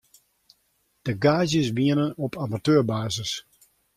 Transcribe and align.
De 1.03 1.15
gaazjes 1.21 1.69
wienen 1.77 2.11
op 2.25 2.33
amateurbasis. 2.37 3.33